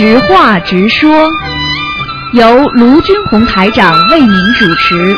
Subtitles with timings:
[0.00, 1.28] 直话直说，
[2.32, 5.14] 由卢军红台长为您主持。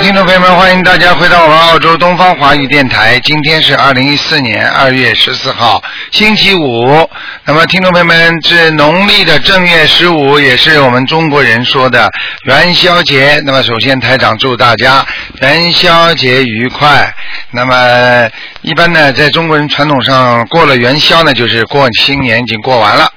[0.00, 3.18] 听众朋友们，欢迎大家回到我们澳洲东方华语电台。
[3.18, 7.10] 今天是二零一四年二月十四号，星期五。
[7.44, 12.08] 那么，听众朋友们，是农历的正月十五，也是我们中国人说的
[12.44, 13.42] 元宵节。
[13.44, 15.04] 那么，首先台长祝大家
[15.40, 17.12] 元宵节愉快。
[17.50, 18.30] 那么，
[18.62, 23.10] 一般呢，在中国人传统上，过了元宵呢，就是过新年已经过完了。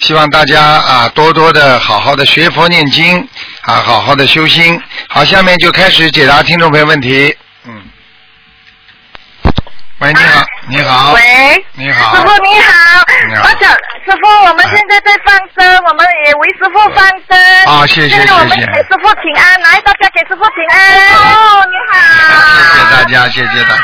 [0.00, 3.28] 希望大家啊，多多的好好的学佛念经
[3.62, 4.80] 啊，好好的修心。
[5.08, 7.36] 好，下面就开始解答听众朋友问题。
[7.64, 7.82] 嗯。
[9.98, 11.12] 喂，你好，你好。
[11.12, 12.16] 喂，你好。
[12.16, 13.70] 师傅你好，你好我想
[14.04, 17.38] 师傅，我们现在在放生，我们也为师傅放生。
[17.66, 20.76] 啊谢谢我们谢谢给师傅请安，来大家给师傅请安。
[21.14, 21.94] 哦，你好。
[22.74, 23.82] 谢谢大家，谢谢大家。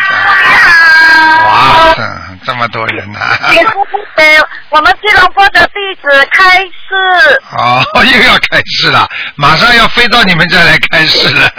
[1.44, 2.02] 哇，这
[2.46, 3.18] 这么多人呐、
[3.50, 7.40] 请师傅给我们吉隆坡的弟子开示。
[7.56, 11.50] 哦，又要开始了，马上要飞到你们这儿来开始了。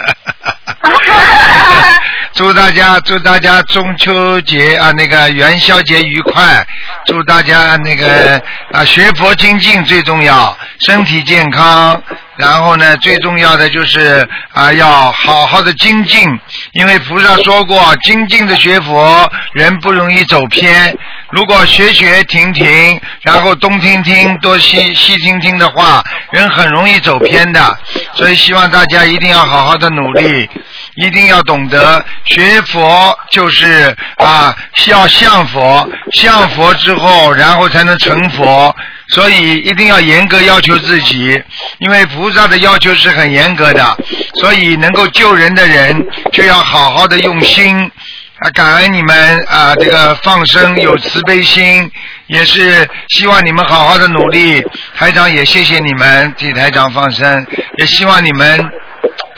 [2.40, 6.66] 祝大家祝大家中秋节啊那个元宵节愉快，
[7.04, 12.02] 祝大家那个啊学佛精进最重要，身体健康。
[12.36, 16.26] 然后呢，最重要的就是啊要好好的精进，
[16.72, 20.96] 因为菩萨说过，精进的学佛人不容易走偏。
[21.32, 27.78] 如果学学停停，然后东听听多西西听听的话，人很容易走偏的。
[28.14, 30.48] 所以希望大家一定要好好的努力，
[30.94, 38.74] 一定要懂得学佛就是啊要像佛，像佛之后，然后才能成佛。
[39.08, 41.42] 所以一定要严格要求自己，
[41.78, 43.96] 因为菩萨的要求是很严格的，
[44.34, 47.90] 所以能够救人的人就要好好的用心。
[48.38, 51.90] 啊，感恩你们啊，这个放生有慈悲心，
[52.26, 54.64] 也是希望你们好好的努力。
[54.96, 57.46] 台长也谢谢你们替台长放生，
[57.76, 58.64] 也希望你们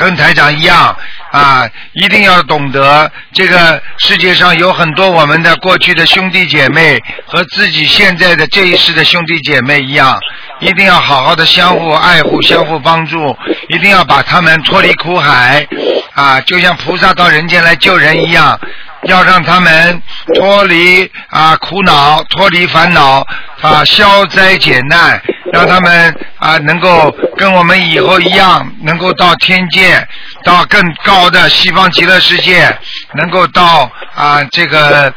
[0.03, 0.95] 跟台长一样
[1.31, 10.19] 啊，一定要懂得这个世界上有很多我们的过去的兄弟姐妹和自己现在的这一世的兄弟姐妹一样，
[10.61, 13.37] 一定要好好的相互爱护、相互帮助，
[13.69, 15.67] 一定要把他们脱离苦海
[16.15, 18.59] 啊，就像菩萨到人间来救人一样。
[19.07, 20.01] 要让他们
[20.33, 23.27] 脱离啊苦恼，脱离烦恼，
[23.61, 25.21] 啊消灾解难，
[25.53, 30.07] 让他们啊能够跟我们以后一样，能够到天界，
[30.45, 32.79] 到更高的西方极乐世界，
[33.15, 35.13] 能够到啊这个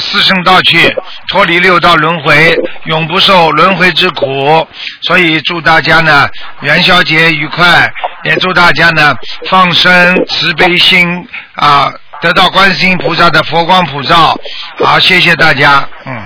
[0.00, 0.94] 四圣道去，
[1.28, 4.66] 脱离六道轮回，永不受轮回之苦。
[5.02, 6.28] 所以祝大家呢
[6.60, 7.90] 元宵节愉快，
[8.24, 9.14] 也祝大家呢
[9.48, 11.92] 放生慈悲心啊。
[12.20, 14.36] 得到观世音菩萨的佛光普照，
[14.84, 16.20] 好，谢谢大家，嗯。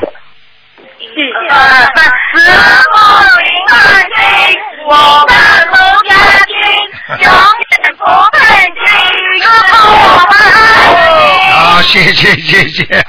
[0.98, 1.20] 一
[1.50, 1.58] 二
[1.94, 2.40] 三，师，
[4.88, 4.94] 我
[5.28, 5.36] 们
[5.68, 5.74] 卢
[6.08, 6.10] 家
[6.46, 6.54] 军
[7.24, 8.04] 永远不
[8.36, 8.40] 分
[8.76, 8.80] 弃，
[9.40, 9.92] 师傅我
[10.28, 10.56] 们爱
[10.88, 11.52] 你。
[11.52, 13.04] 好，谢谢谢谢，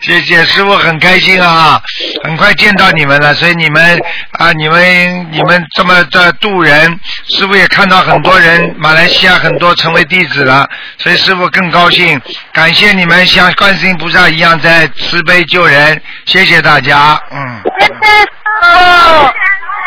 [0.00, 1.80] 谢谢 师傅，很开心啊，
[2.24, 4.00] 很快见到你们了，所以你们
[4.38, 6.98] 啊，你们你们这么的渡人，
[7.28, 12.20] 师傅也看到很多人，马来西亚很多成为弟子了，所以师傅更高兴，
[12.52, 18.28] 感谢你们像观世音菩萨一样在慈悲救人，谢谢大家，嗯，谢谢师
[18.62, 19.30] 傅，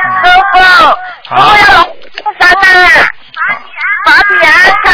[0.04, 3.08] 师傅，我要龙山啊，
[4.06, 4.54] 法比安
[4.84, 4.88] 康。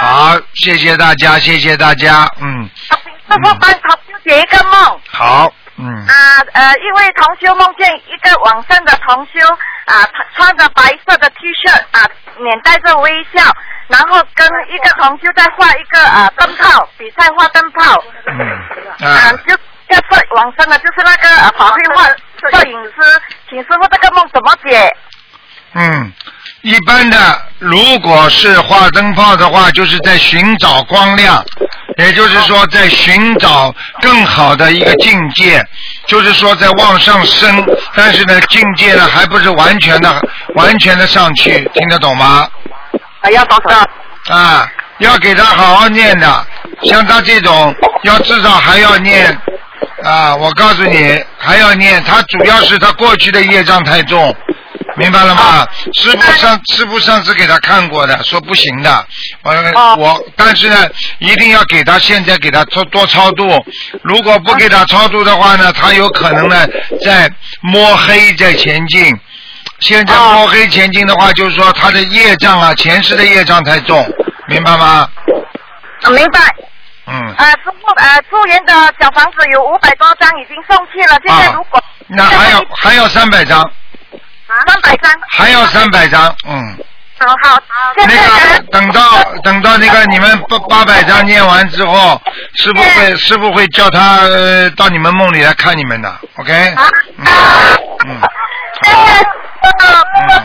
[0.00, 5.00] 好，谢谢大家，谢谢大家，嗯，师傅帮同修解一个梦。
[5.10, 6.06] 好，嗯。
[6.06, 6.12] 啊
[6.52, 9.40] 呃，一位同修梦见一个网上的同修
[9.86, 13.42] 啊，他穿着白色的 T 恤啊，面带着微笑，
[13.88, 18.02] 然后跟一个同修在画一个啊灯泡，比赛画灯泡。
[18.26, 19.54] 嗯，啊啊，，就
[19.88, 22.04] 要摄往生的，就是那个啊法会画
[22.40, 24.92] 摄影师，请师傅这个梦怎么解？
[25.74, 26.12] 嗯，
[26.62, 31.44] 一般的，如果是画灯泡的话，就是在寻找光亮，
[31.98, 35.62] 也就是说在寻找更好的一个境界，
[36.06, 40.22] 就是说在往上升，但是呢，境界呢还不是完全的、
[40.54, 42.48] 完全的上去，听得懂吗？
[43.20, 44.34] 啊，要多少？
[44.34, 44.66] 啊，
[44.98, 46.46] 要给他好好念的，
[46.84, 47.74] 像他这种，
[48.04, 49.38] 要至少还要念
[50.02, 54.34] 啊，我告诉你，还要念，他主要是他过去的业障太重。
[54.98, 55.66] 明白了吗？
[55.94, 59.06] 师傅上师傅上次给他看过的，说不行的。
[59.42, 60.88] 我哦我，但是呢，
[61.18, 63.62] 一定要给他现在给他多多超度。
[64.02, 66.66] 如果不给他超度的话呢，他有可能呢
[67.04, 67.30] 在
[67.60, 69.14] 摸黑在前进。
[69.80, 74.08] 现在哦摸黑前进的话，就是说他的业障啊，前世的业障太重，
[74.48, 75.06] 明白吗？
[76.02, 76.40] 啊，明白。
[77.08, 83.62] 嗯，呃，师傅，呃，住院的小房子有五百多张已经送去了，现在如果那还有还有三百张，
[84.66, 86.78] 三百张，还要三百张，嗯。
[87.18, 87.58] 好好，
[87.96, 92.20] 现那个等到等到那个你们八八百张念完之后，
[92.56, 96.74] 师傅会师傅会叫他、呃、到你们梦里来看你们的，OK？
[96.74, 96.84] 啊
[98.06, 98.20] 嗯。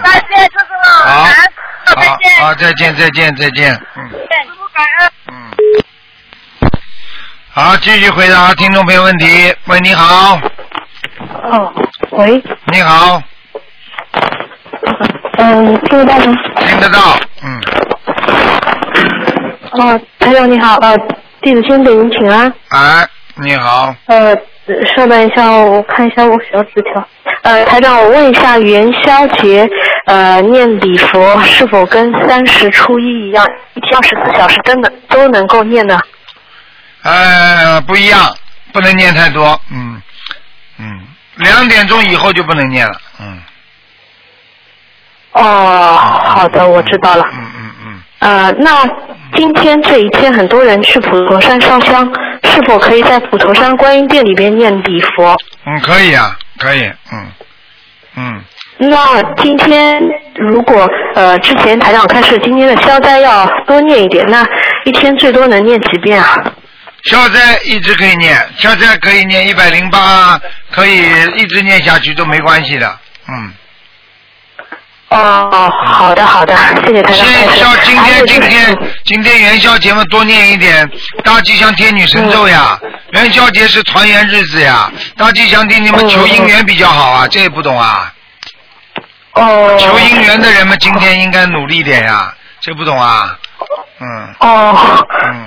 [0.01, 0.73] 再见，师傅，
[1.09, 1.23] 好。
[1.25, 4.09] 感恩师傅再好见，好，再见再见再见，嗯。
[4.09, 4.17] 师
[4.57, 5.10] 傅感恩。
[7.53, 7.63] 嗯。
[7.63, 9.53] 好，继续回答听众朋友问题。
[9.67, 10.39] 喂，你好，
[11.43, 11.73] 哦，
[12.11, 13.21] 喂，你好，
[15.37, 16.33] 嗯，听得到吗？
[16.59, 16.99] 听得到，
[17.43, 17.61] 嗯，
[19.71, 20.97] 哦，台长你好，呃，
[21.41, 22.53] 弟子先给您请安。
[22.69, 23.05] 哎，
[23.35, 24.33] 你好，呃，
[24.95, 27.05] 稍等一下，我看一下我小纸条。
[27.43, 29.67] 呃，台长，我问一下，元宵节
[30.05, 35.99] 呃念礼佛是否跟三十初一一样，一天二十四小时都能都能够念呢？
[37.03, 38.35] 呃，不一样，
[38.71, 40.01] 不能念太多，嗯
[40.77, 41.01] 嗯，
[41.37, 43.41] 两点钟以后就不能念了，嗯。
[45.33, 47.23] 哦，好的，我知道了。
[47.33, 48.85] 嗯嗯嗯，呃，那
[49.35, 52.05] 今天这一天，很多人去普陀山烧香，
[52.43, 55.35] 是否可以在普陀山观音殿里边念礼佛？
[55.65, 57.31] 嗯，可以啊，可以，嗯
[58.17, 58.43] 嗯，
[58.77, 60.03] 那今天
[60.35, 64.45] 如果呃之前台长开始今天的消灾要多念一点，那
[64.83, 66.35] 一天最多能念几遍啊？
[67.03, 70.39] 消灾一直可以念，消灾可以念一百零八，
[70.71, 70.99] 可以
[71.37, 73.53] 一直念下去都没关系的，嗯。
[75.09, 76.55] 哦，好的好的，
[76.85, 77.49] 谢谢台长开始。
[77.49, 80.89] 先消今天今天今天元宵节嘛，多念一点
[81.23, 82.79] 大吉祥天女神咒呀。
[83.11, 88.13] 元宵节是团圆日子呀，大吉祥天你们求姻缘比较好啊，这也不懂啊。
[89.33, 89.77] 哦。
[89.77, 93.37] 求姻缘的人们今天应该努力点呀，这不懂啊？
[93.99, 94.75] 嗯哦，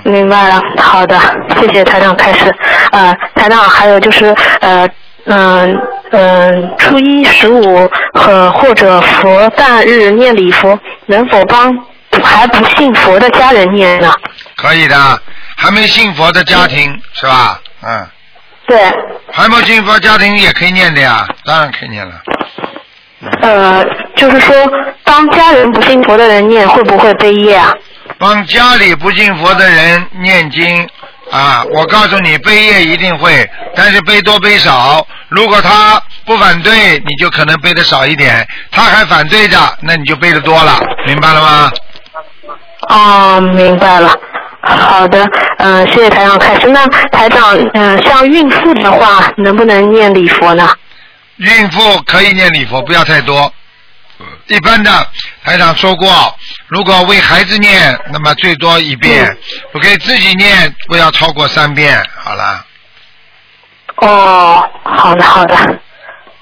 [0.04, 1.18] 嗯明白了，好的，
[1.60, 2.54] 谢谢台长开始。
[2.92, 4.88] 呃，台长还有就是呃
[5.26, 5.76] 嗯
[6.12, 11.76] 嗯、初一十五和或者佛诞日念礼佛，能否帮
[12.22, 14.12] 还不信佛的家人念呢？
[14.56, 14.96] 可以的，
[15.56, 17.58] 还没信佛的家庭是吧？
[17.82, 18.06] 嗯，
[18.66, 18.78] 对，
[19.32, 22.12] 还没信佛家庭也可以念的呀，当然可以念了。
[23.40, 23.82] 呃，
[24.16, 24.54] 就是说，
[25.02, 27.74] 当家人不信佛的人念，会不会背业啊？
[28.18, 30.88] 帮家里不信佛的人念经
[31.30, 35.06] 啊，我告诉你，背业一定会，但是背多背少。
[35.28, 41.72] 如果他不反对，你就可能背的少一点；他还反对着，那你就背的多了，明白了吗？
[42.88, 44.14] 哦，明白了。
[44.62, 45.28] 好的，
[45.58, 46.68] 嗯、谢谢台长开始。
[46.68, 50.70] 那台长，嗯、像孕妇的话，能不能念礼佛呢？
[51.36, 53.52] 孕妇可以念礼佛，不要太多。
[54.46, 54.90] 一般的
[55.44, 56.34] 台长说过，
[56.68, 59.26] 如果为孩子念，那么最多一遍；
[59.72, 62.02] 不给自己念，不要超过三遍。
[62.16, 62.64] 好了，
[63.96, 65.56] 哦，好的好的，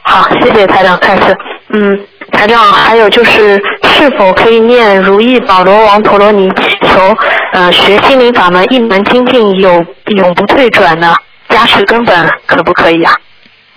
[0.02, 1.36] 好，谢谢台长开始。
[1.74, 7.16] 嗯，台长，还有就是，是否可以念如意宝罗王陀罗尼，祈求
[7.52, 11.14] 呃学心灵法门一门精进有永不退转呢？
[11.48, 13.14] 加持根本可不可以啊？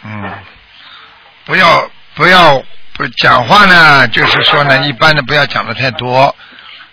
[0.04, 0.32] 嗯，
[1.46, 2.62] 不要不要
[2.96, 6.34] 不讲话呢，就是说呢，一般的不要讲的太多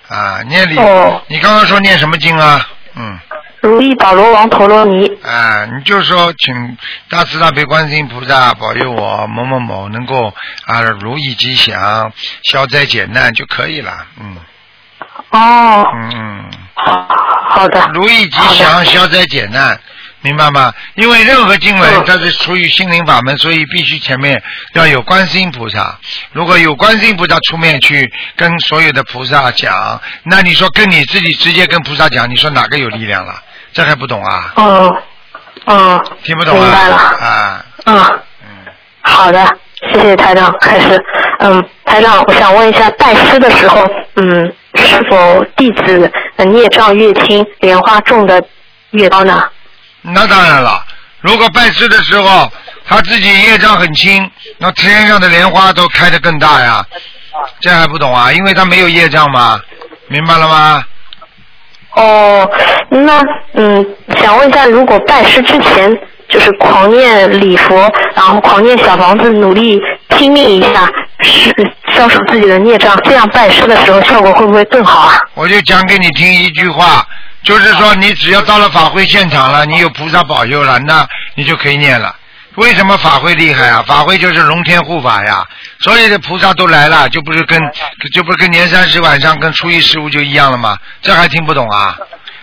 [0.08, 0.42] 啊。
[0.48, 2.66] 念礼，哦你刚刚说念什么经啊？
[2.94, 3.18] 嗯，
[3.60, 5.06] 如意宝罗王陀罗尼。
[5.22, 6.76] 啊，你就说请
[7.08, 10.34] 大慈大悲观世音菩萨保佑我某某某能够
[10.66, 13.92] 啊如意吉祥、消灾解难就可以了。
[14.20, 14.36] 嗯
[15.30, 16.50] 哦，嗯嗯。
[16.74, 17.06] 好
[17.48, 17.90] 好的。
[17.94, 19.78] 如意吉祥、消灾解难，
[20.22, 20.72] 明白吗？
[20.94, 24.42] 因为任何经文嗯它是出于心灵法门，所以必须前面
[24.74, 25.98] 要有观世音菩萨。
[26.32, 33.34] 如果有观世音菩萨出面去跟所有的菩萨讲，那你说跟你自己直接跟菩萨讲，你说哪个有力量了？
[33.72, 34.52] 这还不懂啊？
[34.56, 34.96] 嗯
[35.66, 36.62] 嗯听不懂啊？
[36.62, 37.96] 明白了啊，嗯，
[38.42, 39.44] 嗯，好的，
[39.92, 40.54] 谢谢台长。
[40.60, 41.04] 开始，
[41.40, 43.84] 嗯，台长，我想问一下，拜师的时候，
[44.16, 48.42] 嗯，是否弟子呃孽障越轻，莲花种的
[48.90, 49.42] 越高呢？
[50.02, 50.84] 那当然了。
[51.20, 52.50] 如果拜师的时候
[52.84, 54.28] 他自己业障很轻，
[54.58, 56.84] 那天上的莲花都开得更大呀。
[57.60, 58.32] 这还不懂啊？
[58.32, 59.58] 因为他没有业障嘛，
[60.08, 60.84] 明白了吗？
[61.94, 62.50] 哦，
[62.90, 63.22] 那
[63.54, 63.86] 嗯，
[64.20, 65.96] 想问一下，如果拜师之前
[66.28, 69.78] 就是狂念礼佛，然后狂念小房子，努力
[70.08, 70.90] 拼命一下，
[71.22, 71.54] 是
[71.94, 75.18] 消除自己的孽障，这样拜师的时候效果会不会更好啊？
[75.34, 77.06] 我就讲给你听一句话，
[77.42, 82.14] 就是说你只要到了法会现场了，你有菩萨保佑了，那你就可以念了。
[82.56, 83.82] 为什么法会厉害啊？
[83.86, 85.42] 法会就是龙天护法呀，
[85.80, 87.58] 所有的菩萨都来了，就不是跟
[88.12, 90.76] 就不是跟年三十晚上跟初一十五就一样了吗？
[91.00, 91.96] 这还听不懂啊？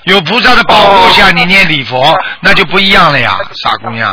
[0.06, 4.12] 有菩萨的保护下，你念礼佛，那就不一样了呀，傻姑娘，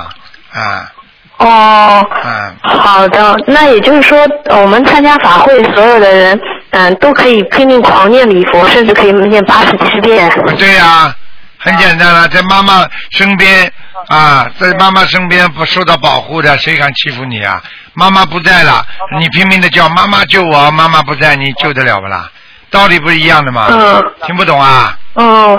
[0.52, 0.93] 啊，
[1.38, 4.19] 哦，嗯，好的，那也就是说，
[4.50, 6.38] 我们参加法会，所有的人，
[6.76, 10.30] 嗯，都可以拼命狂念礼佛，甚至可以念八十七遍。
[10.59, 11.14] 对呀、
[11.59, 13.73] 很简单了，在妈妈身边
[14.09, 17.62] 啊，在妈妈身边不受到保护的，谁敢欺负你啊？
[17.95, 18.85] 妈妈不在了，
[19.18, 22.30] 你拼命的叫妈妈救我，妈妈不在，你救得了不啦？
[22.68, 23.68] 道理不是一样的吗？
[23.71, 24.99] 嗯听不懂啊？
[25.14, 25.59] 哦，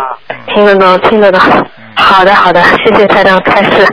[0.53, 1.41] 听得懂，听得懂。
[1.95, 3.87] 好的，好的，谢谢台长开示。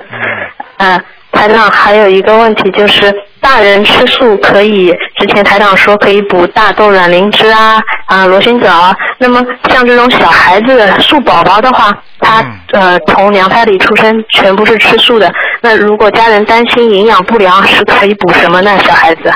[0.76, 1.02] 嗯、
[1.33, 3.11] 台长还有一个问题就是，
[3.45, 8.97] 大人吃素可以，之前台长说可以补大豆卵磷脂啊啊螺旋藻啊。
[9.19, 15.31] 那么像这种小孩子素宝宝的话，他、嗯呃从娘胎里出生全部是吃素的。
[15.61, 18.79] 那如果家人担心营养不良，是可以补什么呢？
[18.87, 19.31] 小孩子？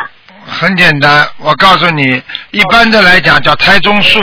[0.47, 2.23] 很简单，我告诉你，
[2.53, 4.19] 一般的来讲叫胎中素。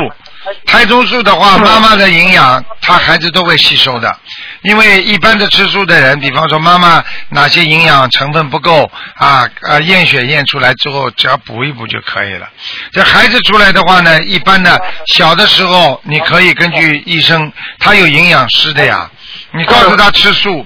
[0.65, 4.15] 胎中素的话，妈妈的营养，他孩子都会吸收的。
[4.61, 12.49] 因为一般的吃素的人，比方说妈妈哪些营养成分不够啊，啊，验血验出来之后，只要补一补就可以了。
[12.91, 19.09] 这孩子出来的话呢，一般的小的时候，你可以根据医生，他有营养师的呀，
[19.55, 20.65] 你告诉他吃素，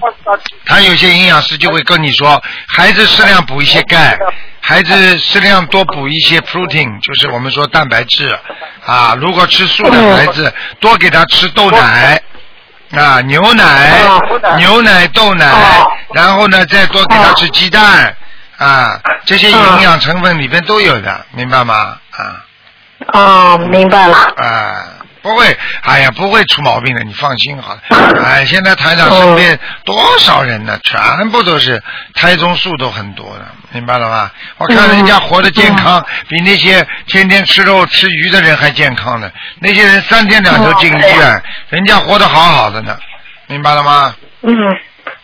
[0.66, 4.18] 他有些营养师就会跟你说，孩子适量补一些钙，
[4.60, 8.38] 孩子适量多补一些 protein，就是我们说蛋白质
[8.84, 9.16] 啊。
[9.20, 12.20] 如果吃素的孩子，多给他吃豆奶。
[12.92, 14.00] 啊，牛奶、
[14.56, 15.46] 牛奶、豆奶，
[16.12, 18.16] 然后呢，再多给他吃鸡蛋，
[18.58, 21.96] 啊，这些营养成分里边都有的，明白吗？
[22.10, 22.44] 啊
[23.12, 24.16] 哦，明白了。
[24.36, 24.84] 啊，
[25.22, 27.80] 不会，哎呀，不会出毛病的，你放心好了。
[28.24, 30.78] 哎，现在台长身边多少人呢？
[30.82, 31.82] 全部都是
[32.14, 34.30] 胎中素都很多的，明白了吗？
[34.58, 39.30] 我看人家活得健康，比那些天天吃肉吃鱼的人还健康呢。
[39.58, 42.96] 那些人三天两头进医院，人家活得好好的呢，
[43.46, 44.14] 明白了吗？
[44.42, 44.54] 嗯，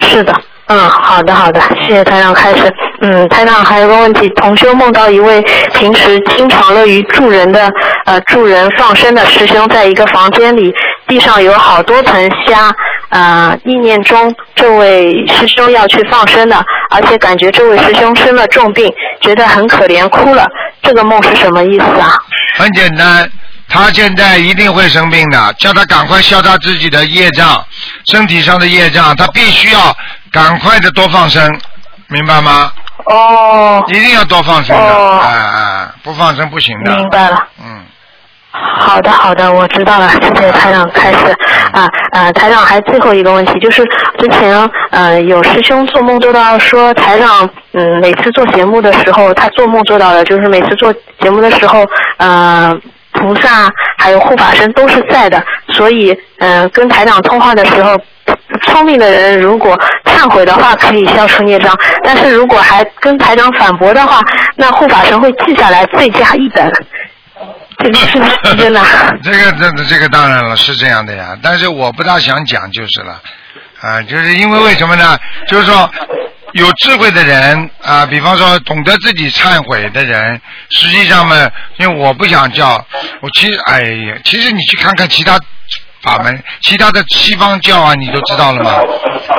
[0.00, 2.72] 是的，嗯，好的好的，谢谢台长开始。
[3.00, 5.40] 嗯，台长还有个问题，同修梦到一位
[5.74, 7.70] 平时经常乐于助人的
[8.04, 10.72] 呃助人放生的师兄，在一个房间里，
[11.06, 12.74] 地上有好多盆虾，
[13.10, 20.46] 呃，意念中这位师兄要去放生的，而且感觉这位师兄生了重病，觉得很可怜，哭了。
[20.82, 22.12] 这个梦是什么意思啊？
[22.58, 23.30] 很简单，
[23.68, 27.62] 他现在一定会生病的，叫他赶快消他自己的业障，
[28.10, 29.94] 身体上的业障，他必须要
[30.36, 31.42] 赶快的多放生，
[32.08, 32.70] 明白吗？
[33.06, 36.94] 哦，一定要多放生的，哦哎哎，不放生不行的。
[36.96, 37.46] 明白了。
[37.64, 37.80] 嗯，
[38.52, 41.18] 好的，好的，我知道了，谢谢台长开始
[41.72, 43.84] 啊呃，台长还最后一个问题，就是
[44.18, 52.76] 之前呃有师兄做梦做到说台长嗯每次做节目的时候，他做梦做到的就是每次做节目的时候呃
[53.12, 57.96] 菩萨还有护法神都是在的，所以嗯、呃跟台长通话的时候。
[58.66, 64.20] 聪明的人如果忏悔的话，可以消除孽障；但是如果还跟台长反驳的话，
[64.56, 66.70] 那护法神会记下来，罪加一等。
[67.78, 68.80] 这个是真的？
[69.22, 73.20] 这个这这个当然了，是这样的呀，但是我不大想讲就是了，
[73.80, 75.18] 啊，就是因为为什么呢？
[75.46, 75.88] 就是说
[76.52, 80.40] 有智慧的人啊，比方说懂得自己忏悔的人，
[80.70, 82.82] 实际上呢，因为我不想叫，
[83.20, 85.38] 我其实哎呀，其实你去看看其他。
[86.06, 88.76] 法门，其他的西方教啊，你都知道了吗？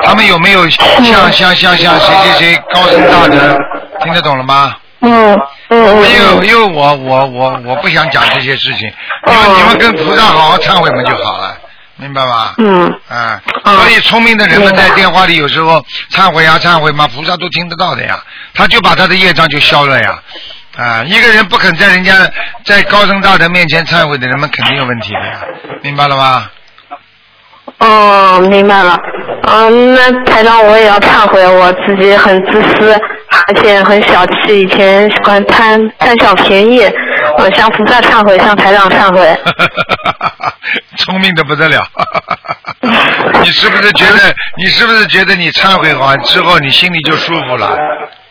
[0.04, 3.58] 他们有没有像像像像谁谁谁高僧大德？
[4.04, 4.76] 听得懂了吗？
[5.00, 5.38] 嗯嗯
[5.70, 6.46] 嗯没有，嗯。
[6.46, 8.92] 因为我我我我不想讲这些事情，
[9.26, 11.56] 你们你们跟菩萨好好忏悔嘛就好了，
[11.96, 12.54] 明白吧？
[12.58, 15.82] 嗯啊，嗯所以聪明的人们在电话里有时候
[16.12, 18.18] 忏悔呀忏悔嘛，菩萨都听得到的呀，
[18.54, 20.22] 他就把他的业障就消了呀。
[20.76, 22.12] 啊，一个人不肯在人家
[22.64, 25.40] 在高僧大德面前忏悔的人们肯定有问题的呀，
[25.82, 26.48] 明白了吗？
[27.78, 28.98] 哦，明白了。
[29.42, 32.92] 嗯，那台长我也要忏悔，我自己很自私，
[33.46, 36.80] 而且很小气，以前喜欢贪贪小便宜。
[37.38, 39.38] 我向菩萨忏悔，向台长忏悔。
[40.98, 41.80] 聪明的不得了。
[43.42, 44.34] 你是不是觉得？
[44.56, 47.78] 你是不是觉得你忏悔完之后，你心里就舒服了？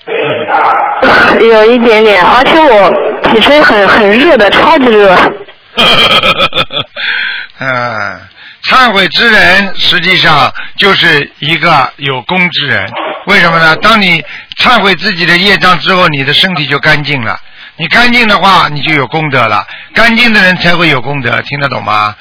[1.39, 2.91] 有一点点，而且我
[3.23, 5.15] 体身很很热的，超级热。
[7.59, 8.19] 嗯，
[8.63, 12.85] 忏悔之人实际上就是一个有功之人。
[13.27, 13.75] 为什么呢？
[13.77, 14.23] 当你
[14.57, 17.37] 忏悔自己的业障之后，你的身体就干净了。
[17.75, 19.65] 你干净的话，你就有功德了。
[19.93, 22.15] 干净的人才会有功德，听得懂吗？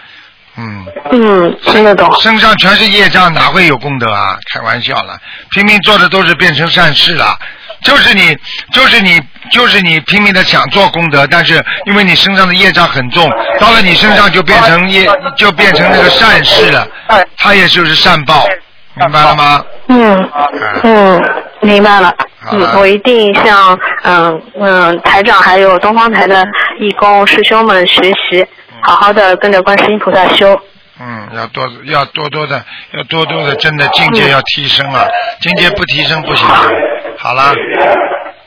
[0.57, 0.87] 嗯。
[1.13, 2.13] 嗯，听得懂。
[2.21, 4.37] 身上全是业障，哪会有功德啊？
[4.53, 5.19] 开玩笑了，
[5.51, 7.39] 拼命做的都是变成善事了。
[7.87, 8.37] 就是你，
[8.73, 16.87] 就是你，就是你拼命的想做功德，但是因为你身上的业障很重，到了你身上就变成业，就变成那个善事了，
[17.37, 18.45] 他也就是善报，
[18.95, 19.65] 明白了吗？
[19.89, 20.31] 嗯
[20.83, 21.23] 嗯，
[21.61, 22.13] 明白了。
[22.51, 26.45] 嗯，我一定向嗯嗯台长还有东方台的
[26.81, 28.45] 义工师兄们学习，
[28.81, 30.61] 好好的跟着观世音菩萨修。
[30.99, 32.65] 嗯，要多要多多的，
[32.95, 35.09] 要多多的，真的境界要提升了，
[35.41, 36.55] 境界不提升不行的。
[37.27, 37.53] 好了，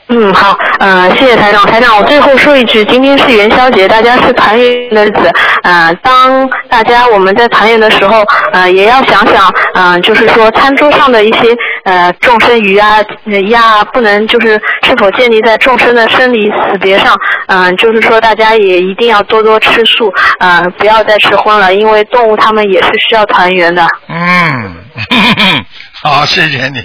[0.08, 1.66] 嗯，好，呃，谢谢台长。
[1.66, 5.30] 台长，我最后说一句，今天是元宵节，大家是团圆的日子。
[5.64, 12.96] 呃，当大家我们在团圆的时候，呃，也要想想，呃，就是说餐桌上的一些呃众生鱼啊、
[13.26, 17.14] 呃鸭啊，不能就是是否建立在众生的生离死别上。
[17.48, 23.86] 嗯、就是说大家也一定要多多吃素，呃，不要再吃荤了，因为动物它们也是需要团圆的。
[24.08, 24.74] 嗯，
[26.02, 26.80] 好，谢谢你。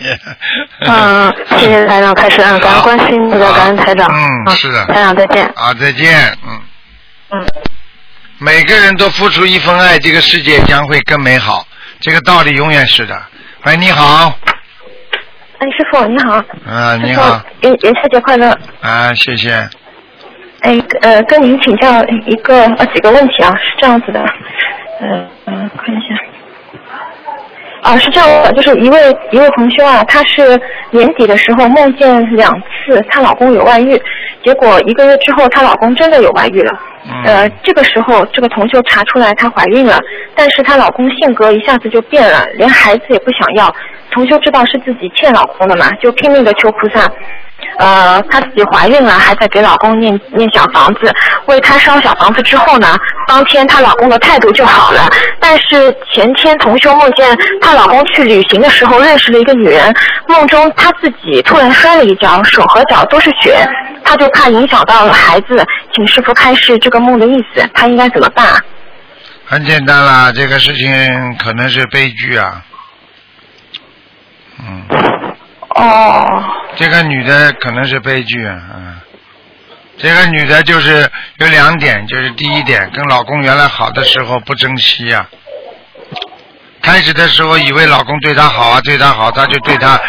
[0.81, 4.09] 嗯，谢谢台长开始，嗯，感恩观世音菩萨，感恩台长。
[4.11, 5.45] 嗯是的台长再见。
[5.55, 6.37] 啊，再见。
[6.45, 6.61] 嗯，
[7.31, 7.45] 嗯。
[8.39, 11.65] 每个人都付出一份爱，这个世界将会更美好。
[12.01, 13.17] 这个道理永远是的。
[13.63, 14.37] 喂，你好。
[15.59, 16.33] 哎，师傅你好。
[16.69, 17.39] 啊，你好。
[17.39, 18.49] 傅，元元宵节快乐。
[18.81, 19.53] 啊，谢谢。
[20.59, 26.15] 哎，呃，跟您请教一个呃几个问题啊，是这样子的，呃嗯、看一下。
[27.85, 28.97] 啊，是这样的，就是一位
[29.29, 34.01] 一位同修啊，她是年底的时候梦见两次她老公有外遇，
[34.43, 36.71] 结果一个月之后她老公真的有外遇了。
[37.07, 39.99] 嗯呃，这个时候这个同修查出来她怀孕了，
[40.35, 43.71] 但是她老公性格一下子就变了，连孩子也不想要。
[44.11, 47.07] 同修知道是自己欠老公的嘛，就拼命的求菩萨。
[47.77, 51.13] 呃，她自己怀孕了，还在给老公念念小房子，
[51.47, 55.09] 为他烧小房子之后呢，当天她老公的态度就好了。
[55.39, 59.93] 但是前天同修梦见她老公去旅行的时候认识了一个女人，
[60.27, 63.67] 梦中她自己突然摔了一跤，手和脚都是血，
[64.03, 68.45] 她就怕影响到了孩子，请师傅开示这个梦的意思，她应该怎么办？
[69.45, 72.63] 很简单啦，这个事情可能是悲剧啊。
[74.57, 74.81] 嗯，
[75.75, 76.43] 哦，
[76.75, 78.59] 这个女的可能是悲剧啊。
[78.75, 78.95] 嗯，
[79.97, 85.27] 这个女的就是有两点，就是第一点，跟老公原来好的时候不珍惜啊。
[86.81, 89.99] 开始的时候以为老公对她好啊，对她好，她就对她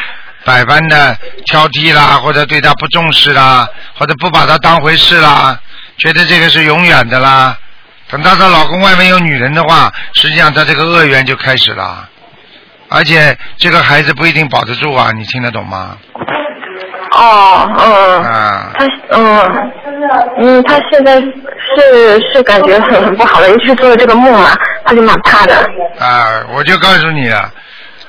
[0.44, 5.58] 百般的挑剔啦，或者对她不重视啦，或者不把她当回事啦，
[5.98, 7.58] 觉得这个是永远的啦。
[8.08, 12.08] 等到她老公外面有女人的话，实际上她这个恶缘就开始了，
[12.88, 15.96] 而且这个孩子不一定保得住啊，你听得懂吗？
[17.12, 18.22] 哦，嗯。
[18.22, 19.72] 啊，他嗯
[20.38, 24.50] 嗯，他现在是是感觉很很不好的，尤其是做了这个梦嘛，
[24.84, 25.54] 他就蛮怕的。
[25.98, 27.50] 啊，我就告诉你了，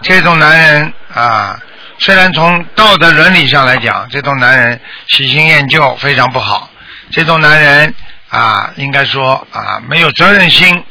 [0.01, 1.57] 这种男人啊，
[1.99, 6.69] 虽然从道德伦理上来讲，这种男人喜新厌旧非常不好，
[7.11, 7.93] 这种男人
[8.29, 10.83] 啊，应该说啊没有责任心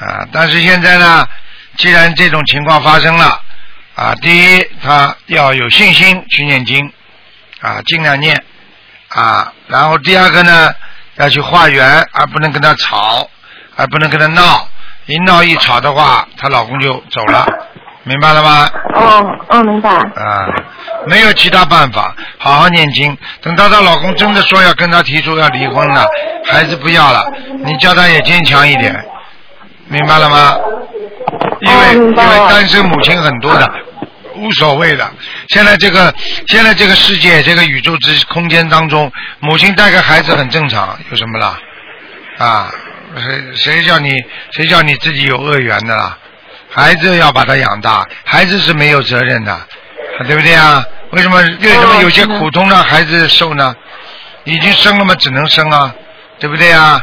[0.00, 1.24] 啊，但是现在呢，
[1.76, 3.40] 既然这种情况发生了
[3.94, 6.92] 啊，第一他要有信心去念经
[7.60, 8.42] 啊，尽量念
[9.08, 10.70] 啊，然后第二个呢
[11.16, 13.28] 要去化缘，而不能跟他吵，
[13.76, 14.68] 而不能跟他闹。
[15.06, 17.46] 一闹一吵的话，她老公就走了，
[18.02, 18.68] 明白了吗？
[18.96, 19.88] 哦，哦，明白。
[19.90, 20.44] 啊，
[21.06, 23.16] 没有其他办法，好好念经。
[23.40, 26.04] 等到她老公真的说要跟她提出要离婚了，
[26.44, 27.24] 孩子不要了，
[27.64, 29.00] 你叫她也坚强一点，
[29.86, 30.56] 明白了吗？
[31.94, 33.70] 因为、单身母亲很多的，
[34.36, 35.10] 无所谓的。
[35.48, 36.12] 现在这个
[36.48, 41.58] 现在这个世界这个宇宙之空间当中，母亲带个孩子很正常，有什么啦？
[42.38, 42.70] 啊，
[43.16, 44.12] 谁谁叫你
[44.50, 46.18] 谁叫你自己有恶缘的啦？
[46.70, 49.58] 孩子要把他养大，孩子是没有责任的，
[50.26, 50.84] 对不对啊？
[51.12, 53.74] 为什么为什么有些苦痛让孩子受呢？
[54.44, 55.94] 已经生了嘛，只能生啊，
[56.38, 57.00] 对不对啊？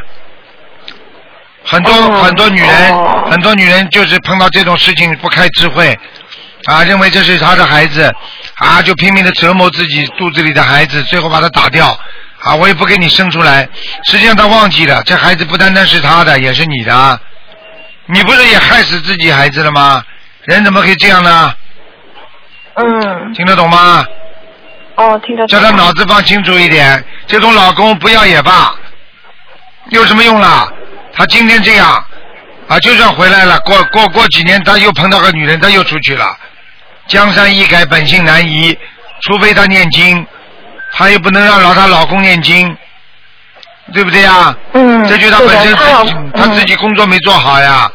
[1.64, 5.98] 很多、哦很多女人，哦很多女人就是碰到这种事情不开智慧，
[6.66, 8.12] 啊，认为这是她的孩子，
[8.56, 11.88] 啊，就拼命的折磨自己肚子里的孩子，最后把他打掉，
[12.40, 13.68] 啊，我也不给你生出来。
[14.04, 17.18] 实际上他忘记了，这孩子不单单是他的，也是你的啊。
[18.06, 20.04] 你不是也害死自己孩子了吗？
[20.44, 21.54] 人怎么可以这样呢？
[22.74, 24.04] 嗯，听得懂吗？
[24.96, 25.48] 哦，听得懂。
[25.48, 28.74] 叫他脑子放清楚一点，这种老公不要也罢，
[29.88, 30.68] 有什么用啦？
[31.16, 32.04] 他今天这样，
[32.68, 36.36] 啊，就算回来了，过过过几年他又碰到个女人，他又出去了。
[37.06, 38.76] 江山易改，本性难移，
[39.22, 40.26] 除非他念经，
[40.92, 42.76] 他又不能让老她老公念经，
[43.92, 44.56] 对不对呀？
[44.72, 46.04] 嗯，这就他本身他老
[46.48, 47.90] 自己工作没做好呀。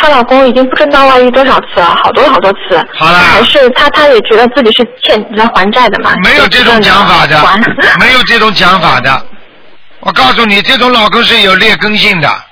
[0.00, 2.86] 她老公已经不知道外遇多少次了，好多好多次。
[2.94, 6.14] 好了还是她她也觉得自己是欠来还债的嘛。
[6.22, 7.36] 没有这种讲法的，
[7.98, 9.26] 没有这种讲法的。
[10.00, 12.44] 我告诉你，这种老公是有劣根性的，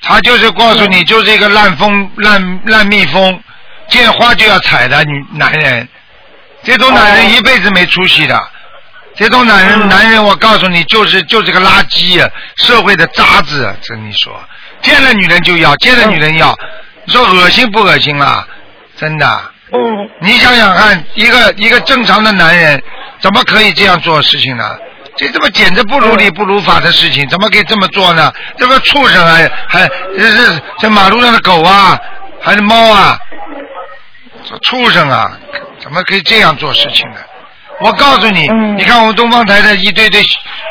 [0.00, 3.40] 他就是告诉你，就是一个烂蜂烂烂蜜蜂，
[3.88, 5.88] 见花就要采的女男人，
[6.62, 8.40] 这种男人一辈子没出息的。
[9.14, 13.74] 这种男人，男人，我告诉你，就是就是个垃圾，社会的渣子。
[13.82, 14.40] 这你说，
[14.80, 16.56] 见了女人就要，见了女人要，
[17.04, 18.46] 你说恶心不恶心啊？
[18.96, 19.52] 真的。
[19.74, 19.78] 嗯
[20.20, 22.82] 你想想看，一个一个正常的男人，
[23.20, 24.76] 怎么可以这样做事情呢？
[25.16, 28.32] 这他妈简直不如理不如法的事情，怎么可以这么做呢？
[28.56, 31.98] 这个畜生啊，还这是这马路上的狗啊，
[32.40, 33.18] 还是猫啊，
[34.48, 35.30] 这畜生啊，
[35.78, 37.16] 怎么可以这样做事情呢？
[37.80, 40.22] 我告诉你，嗯你看我们东方台的一对对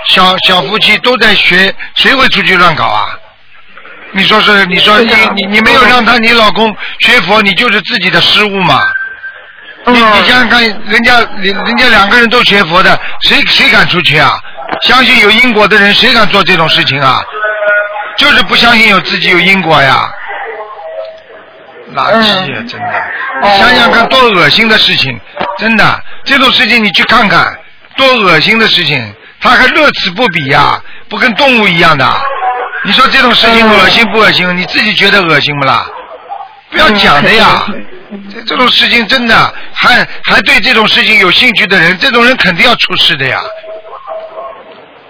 [0.07, 3.17] 小小夫妻都在学，谁会出去乱搞啊？
[4.13, 4.65] 你说是？
[4.65, 8.83] 你说你你你没有让他你老公学佛，你就是自己的失误嘛？
[9.85, 14.39] 嗯你你想想看，人家人人家两个人都学佛的，谁谁敢出去啊？
[14.81, 17.21] 相信有因果的人，谁敢做这种事情啊？
[18.17, 20.07] 就是不相信有自己有因果呀，
[21.95, 22.45] 垃圾啊！
[22.67, 23.03] 真的，
[23.41, 25.19] 你想想看，多恶心的事情，
[25.57, 27.57] 真的，这种事情你去看看，
[27.95, 32.07] 多恶心的事情，他还乐此不彼呀，不跟动物一样的。
[32.83, 34.55] 你说这种事情恶心不恶心？
[34.55, 35.85] 你自己觉得恶心不啦？
[36.71, 37.65] 不要讲的呀。
[38.33, 39.35] 这这种事情真的
[39.73, 43.39] 还还对这种事情有兴趣的人，这种人肯定要出事的呀。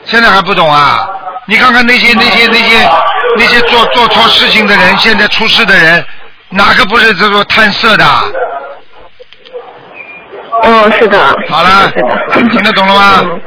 [0.04, 1.08] 现在还不懂啊？
[1.48, 2.90] 你看看那些那些那些
[3.38, 6.06] 那些做做错事情的人，现在出事的人，
[6.50, 8.06] 哪个不是这种贪色的？
[10.64, 11.36] 哦，是的。
[11.50, 11.92] 好了。
[12.52, 13.42] 听得懂了吗嗯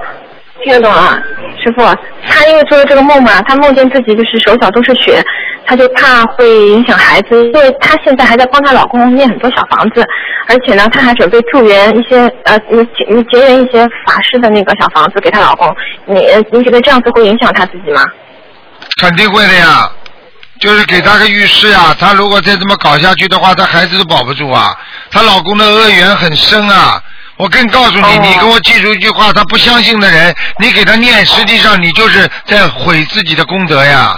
[0.62, 1.18] 听得懂啊，
[1.62, 1.82] 师傅。
[2.26, 5.22] 他因为做了这个梦嘛，他梦见自己就是手脚都是血，
[5.66, 10.04] 他就怕会影响孩子，因为她现在还在帮她老公念很多小房子，
[10.46, 15.74] 而且呢，她还准备助缘一些呃，你结你结缘一些法师的那个小房子给她老公。
[16.06, 18.04] 你你觉得这样子会影响她自己吗？
[19.00, 19.90] 肯定会的呀，
[20.60, 21.94] 就是给他个预示啊。
[21.98, 24.70] 他如果再这么搞下去的话，他孩子都保不住啊。
[25.10, 27.02] 她老公的恶缘很深啊。
[27.36, 34.16] 我更告诉你，你给我记住一句话：他不相信的人，你给他念，实际上你就是在毁自己的功德呀。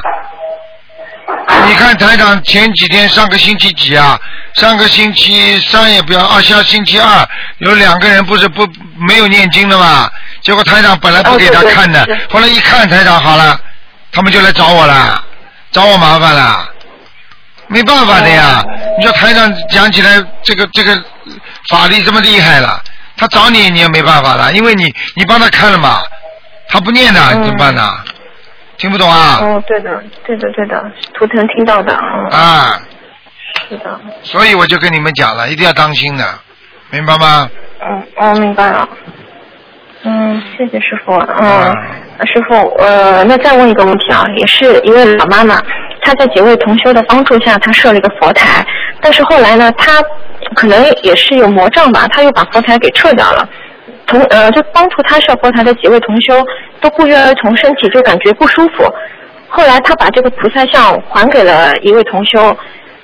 [1.66, 4.18] 你看台长前几天上个星期几啊？
[4.54, 8.66] 上个星期三也不要，啊，下星期二有两个人不是不
[9.08, 10.10] 没有念经的嘛？
[10.42, 13.58] 结果台长本来不给他看的，后来一看台长好了，
[14.12, 15.24] 他们就来找我了，
[15.72, 16.68] 找我麻烦了。
[17.68, 18.64] 没办法的呀，
[18.98, 21.02] 你说台长讲起来这个这个
[21.68, 22.80] 法力这么厉害了，
[23.16, 25.98] 他找你你也没办法了，因为你你帮他看了嘛，
[26.68, 27.82] 他不念的，怎么办呢？
[28.78, 29.38] 听不懂啊？
[29.40, 32.80] 哦，对的，对的，对的，图腾听到的，嗯，啊，
[33.68, 36.24] 是的，所以我就跟你们讲了，一定要当心的，
[36.90, 37.48] 明白吗？
[37.80, 38.88] 嗯，我明白了。
[40.02, 41.14] 嗯，谢谢师傅。
[41.14, 41.74] 嗯，
[42.18, 45.56] 嗯师傅，呃，那再问一个问题啊，也是一位老妈妈，
[46.02, 48.64] 她在几位同修的帮助下，她设了一个佛台，
[49.00, 49.92] 但是后来呢，她
[50.56, 53.48] 可能也是有魔障吧，他又把佛台给撤掉了。
[54.06, 56.44] 同呃，就帮助他设佛台的几位同修
[56.80, 58.84] 都不约而同，身体就感觉不舒服。
[59.48, 62.56] 后来他把这个菩萨像还给了一位同修，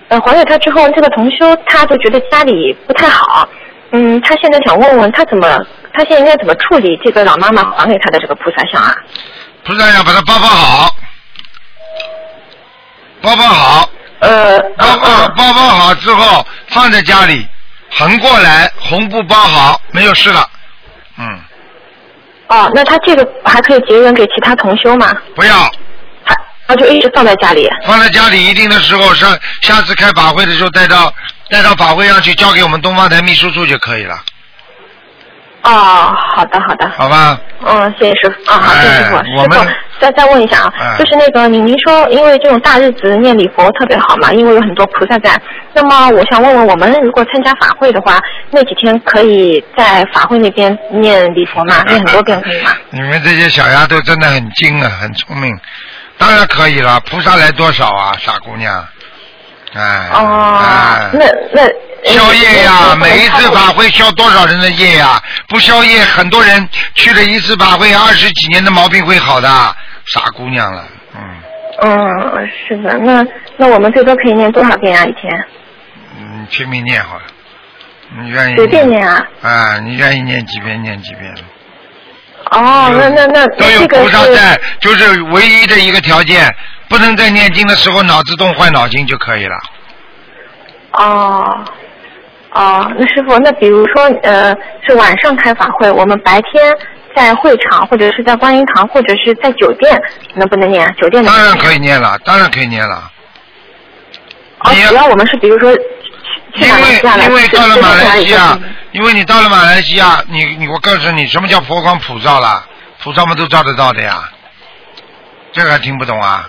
[0.09, 3.49] 呃，还给他之后，这个同修他就觉得家里不太好，
[3.91, 5.47] 嗯，他现在想问问他怎么，
[5.93, 8.97] 他现在应该怎么处理这个老妈妈还给他的这个菩萨像啊？
[9.65, 10.89] 菩萨要把它包包好，
[13.23, 13.89] 包包好，
[14.23, 17.45] 呃，包包嗯包包好之后放在家里，
[17.91, 20.49] 横过来，红布包好，没有事了。
[21.19, 21.41] 嗯，
[22.47, 25.13] 哦，那他这个还可以结缘给其他同修吗？
[25.35, 25.69] 不要
[26.25, 26.35] 他
[26.69, 27.69] 他就一直放在家里。
[27.85, 31.13] 放在家里，一定的时候上下次开法会的时候带到
[31.51, 34.15] 带到法会上去，交给我们东方台秘书处就可以了，
[35.65, 37.39] 哦，好的好的，好吧？
[37.67, 39.17] 嗯，谢谢师傅啊，好，谢谢师傅。
[39.17, 45.41] 哎我们再再问一下啊，哎就是那个您您说，因为这种大日子念礼佛特别好嘛，因为有很多菩萨在。
[45.73, 48.19] 那么我想问问，我们如果参加法会的话，
[48.51, 51.85] 那几天可以在法会那边念礼佛吗？
[51.87, 52.73] 念很多遍可以吗？
[52.91, 55.57] 你们这些小丫头真的很精啊，很聪明，
[56.19, 57.01] 当然可以了。
[57.09, 58.85] 菩萨来多少啊，傻姑娘？
[59.75, 61.63] 哎，哦哎，那那
[62.13, 65.19] 宵夜呀，呃每一次法会消多少人的业呀？
[65.49, 69.49] 不消业，很多人去了一次法会，二十几年的毛病会好的，
[70.07, 70.85] 傻姑娘了，
[71.15, 71.21] 嗯
[71.83, 75.05] 嗯，是的，那那我们最多可以念多少遍啊？
[75.05, 75.45] 一天？
[76.19, 77.23] 嗯，拼命念好了，
[78.21, 79.27] 你愿意随便念啊？
[79.41, 81.33] 啊，你愿意念几遍念几遍，
[82.51, 86.55] 哦，那那那都有菩萨在，就是唯一的一个条件，
[86.89, 89.57] 不能在念经的时候脑子动坏脑筋就可以了。
[90.93, 91.65] 哦，
[92.53, 94.55] 哦，那师傅，那比如说，呃，
[94.87, 96.77] 是晚上开法会，我们白天
[97.15, 100.01] 在会场或者是在观音堂或者是在酒店，
[100.35, 100.95] 能不能念？
[101.01, 103.11] 酒店当然可以念了，当然可以念了。
[104.61, 105.75] 哦，你只要我们是比如说
[106.55, 108.59] 去去因马来西亚来，为因为到了马来西亚
[108.93, 112.65] 因为你到了马来西亚，你你我告诉你，什么叫佛光普照啦？
[113.03, 114.29] 菩萨们都照得到的呀。
[115.53, 116.49] 这个还听不懂啊？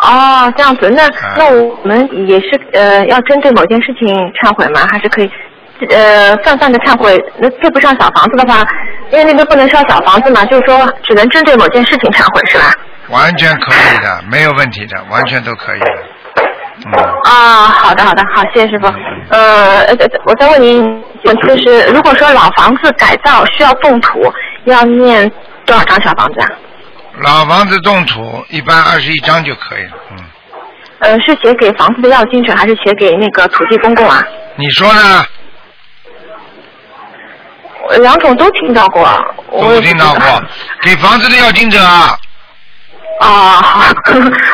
[0.00, 4.86] 哦，这样子，那啊那我们也是呃，要针对某件事情忏悔吗？
[4.90, 5.30] 还是可以
[5.90, 7.18] 呃泛泛的忏悔？
[7.38, 8.60] 那对不上小房子的话，
[9.10, 12.72] 因为那边不能烧小房子嘛，就是说只能针对某件事情忏悔是吧？
[13.08, 15.86] 完全可以的，没有问题的，完全都可以的。
[16.84, 16.92] 嗯，
[17.24, 18.86] 啊，好的好的，好，谢谢师傅。
[19.28, 24.20] 呃，呃我再问您，就是如果说老房子改造需要动土，
[24.64, 25.30] 要念
[25.66, 26.48] 多少张小房子啊？
[27.20, 29.90] 老房子动土一般二十一张就可以了。
[30.12, 30.18] 嗯，
[31.00, 34.24] 呃，是写给房子的要经者，还是写给那个土地公公啊？
[34.56, 35.24] 你说呢？
[37.92, 39.06] 我两种都听到过，
[39.50, 40.42] 我都听到过，
[40.82, 42.16] 给房子的要经者啊。
[43.20, 43.28] 啊，
[43.62, 43.82] 好，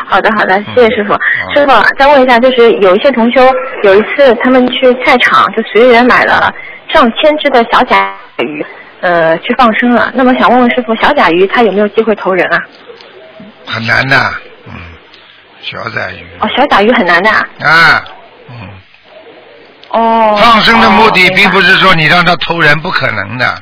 [0.09, 1.13] 好的好的，谢谢师傅。
[1.55, 3.41] 师傅，再问一下，就是有一些同修，
[3.85, 6.53] 有一次他们去菜场，就随缘买了
[6.89, 8.67] 上千只的小甲鱼，
[9.01, 10.11] 呃，去放生了。
[10.15, 12.59] 那么想问问师傅，小甲鱼它有没有机会投人啊？
[13.67, 14.17] 很难的，
[14.67, 14.75] 嗯，
[15.61, 18.05] 小甲鱼哦，小甲鱼很难的啊。
[19.91, 20.37] 哦。
[20.37, 23.61] 放生的目的哦并不是说你让他投人，不可能的。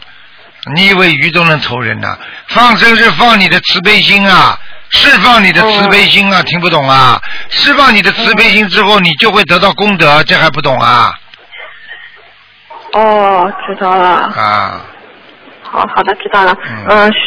[0.74, 4.58] 你以为鱼都能投人呐、放生是放你的慈悲心啊，
[4.90, 7.20] 释放你的慈悲心啊，听不懂啊？
[7.50, 11.12] 释放你的慈悲心之后，你就会得到功德，这还不懂啊？
[12.94, 14.08] 哦，知道了。
[14.08, 14.80] 啊，
[15.62, 16.56] 好好的，知道了。
[16.66, 17.18] 嗯呃，师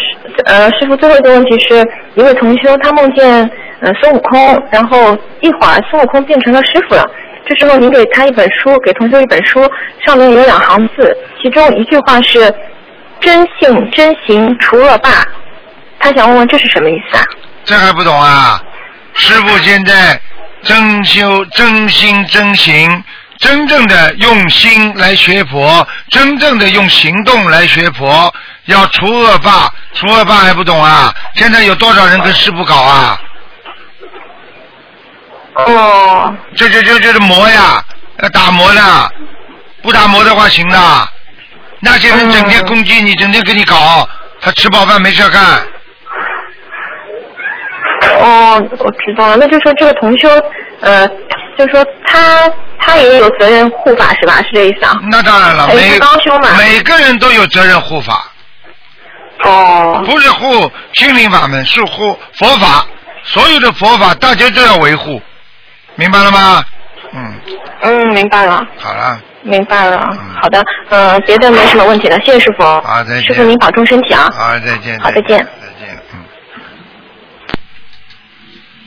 [0.45, 1.81] 呃，师傅，最后一个问题是，
[2.15, 7.09] 一位同修他梦见呃孙悟空，然后一会儿孙悟空变成了师傅了。
[7.47, 9.59] 这时候您给他一本书，给同学一本书，
[10.05, 12.53] 上面有两行字，其中一句话是
[13.19, 15.09] “真性真行除恶霸”，
[15.99, 17.23] 他想问问这是什么意思啊？
[17.65, 18.61] 这还不懂啊？
[19.13, 20.19] 师傅现在
[20.61, 23.03] 真修真心真行，
[23.39, 28.31] 真正的用心来学佛，真正的用行动来学佛，
[28.65, 31.13] 要除恶霸，除恶霸还不懂啊？
[31.35, 33.19] 现在有多少人跟师傅搞啊？
[35.67, 37.83] 哦，这这这就是磨呀，
[38.21, 39.11] 要打磨的，
[39.81, 40.77] 不打磨的话行的。
[41.81, 44.07] 那些人整天攻击你，整天给你搞，
[44.41, 45.41] 他吃饱饭没事干。
[48.19, 50.29] 哦，我知道了，那就说这个同修，
[50.81, 51.07] 呃，
[51.57, 54.37] 就说他他也有责任护法是吧？
[54.41, 54.99] 是这意思啊？
[55.09, 58.25] 那当然了，哎每是刚修嘛每个人都有责任护法。
[59.43, 62.85] 哦，不是护心灵法门，是护佛法。
[63.23, 65.21] 所有的佛法大家都要维护，
[65.99, 66.63] 明白了吗？
[67.11, 67.33] 嗯，
[67.81, 70.07] 嗯，明白了，好了，明白了。
[70.13, 72.63] 嗯好的，呃，别的没什么问题了，谢谢师傅。
[72.63, 74.29] 好再见师傅您保重身体啊。
[74.31, 74.97] 好，再见。
[75.01, 76.23] 好再见再见，嗯。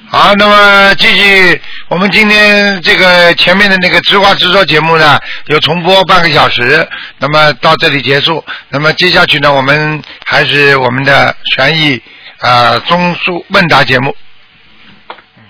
[0.09, 8.43] 好，那么继续，我们今天这个前面的那个直话直说节目呢，有重播半个小时，那么到这里结束。
[8.71, 12.01] 那么接下去呢，我们还是我们的悬疑
[12.41, 14.17] 啊综述问答节目。